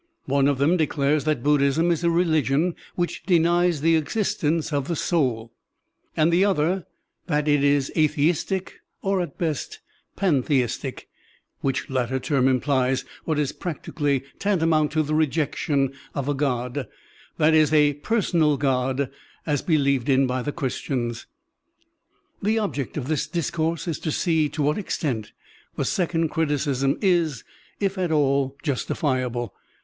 One 0.25 0.47
of 0.47 0.57
them 0.57 0.77
declares 0.77 1.25
that 1.25 1.43
Buddhism 1.43 1.91
is 1.91 2.03
a 2.03 2.09
religion 2.09 2.73
which 2.95 3.21
denies 3.27 3.81
the 3.81 3.95
existence 3.97 4.73
of 4.73 4.87
the 4.87 4.95
sotd, 4.95 5.51
and 6.17 6.33
the 6.33 6.43
other 6.43 6.87
that 7.27 7.47
it 7.47 7.63
is 7.63 7.91
atheistic 7.95 8.79
or 9.03 9.21
at 9.21 9.37
best 9.37 9.77
pantheistic, 10.15 11.07
which 11.59 11.87
latter 11.87 12.19
term 12.19 12.47
implies 12.47 13.05
what 13.25 13.37
is 13.37 13.51
practically 13.51 14.23
tantamount 14.39 14.91
to 14.93 15.03
the 15.03 15.13
rejection 15.13 15.93
of 16.15 16.27
a 16.27 16.33
God, 16.33 16.87
that 17.37 17.53
is, 17.53 17.71
a 17.71 17.93
personal 17.93 18.57
God 18.57 19.07
as 19.45 19.61
believed 19.61 20.09
in 20.09 20.25
by 20.25 20.41
the 20.41 20.51
Christians. 20.51 21.27
The 22.41 22.57
object 22.57 22.97
of 22.97 23.07
this 23.07 23.27
discourse 23.27 23.87
is 23.87 23.99
to 23.99 24.11
see 24.11 24.49
to 24.49 24.63
what 24.63 24.79
extent 24.79 25.31
the 25.75 25.85
second 25.85 26.29
criticism 26.29 26.97
is, 27.03 27.43
if 27.79 27.99
at 27.99 28.11
all, 28.11 28.57
justifiable. 28.63 29.53